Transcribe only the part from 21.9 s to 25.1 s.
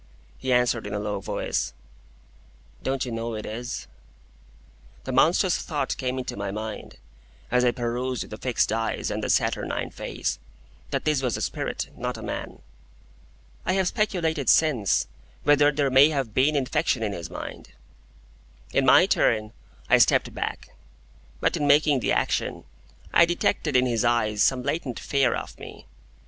the action, I detected in his eyes some latent